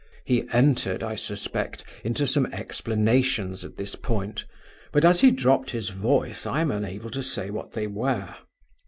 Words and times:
He 0.25 0.47
entered, 0.51 1.03
I 1.03 1.13
suspect, 1.13 1.83
into 2.03 2.25
some 2.25 2.47
explanations 2.47 3.63
at 3.63 3.77
this 3.77 3.93
point, 3.93 4.45
but 4.91 5.05
as 5.05 5.21
he 5.21 5.29
dropped 5.29 5.69
his 5.69 5.89
voice 5.89 6.47
I 6.47 6.61
am 6.61 6.71
unable 6.71 7.11
to 7.11 7.21
say 7.21 7.51
what 7.51 7.73
they 7.73 7.85
were. 7.85 8.33